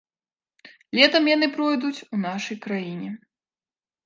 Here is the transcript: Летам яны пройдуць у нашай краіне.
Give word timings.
Летам 0.99 1.23
яны 1.35 1.49
пройдуць 1.57 2.03
у 2.17 2.23
нашай 2.25 2.57
краіне. 2.65 3.09